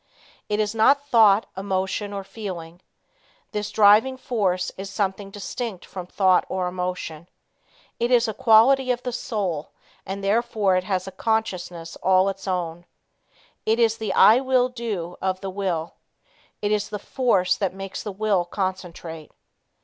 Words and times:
It 0.49 0.59
is 0.59 0.73
not 0.73 1.07
thought, 1.09 1.45
emotion 1.55 2.11
or 2.11 2.23
feeling. 2.23 2.81
This 3.51 3.69
driving 3.69 4.17
force 4.17 4.71
is 4.75 4.89
something 4.89 5.29
distinct 5.29 5.85
from 5.85 6.07
thought 6.07 6.43
or 6.49 6.65
emotion. 6.67 7.29
It 7.99 8.09
is 8.09 8.27
a 8.27 8.33
quality 8.33 8.89
of 8.89 9.03
the 9.03 9.11
soul 9.11 9.69
and 10.03 10.23
therefore 10.23 10.75
it 10.75 10.85
has 10.85 11.07
a 11.07 11.11
consciousness 11.11 11.97
all 11.97 12.29
its 12.29 12.47
own. 12.47 12.87
It 13.63 13.77
is 13.77 13.97
the 13.99 14.11
"I 14.13 14.39
will 14.39 14.69
do" 14.69 15.17
of 15.21 15.39
the 15.41 15.51
will. 15.51 15.93
It 16.63 16.71
is 16.71 16.89
the 16.89 16.97
force 16.97 17.55
that 17.55 17.75
makes 17.75 18.01
the 18.01 18.11
will 18.11 18.43
concentrate. 18.45 19.31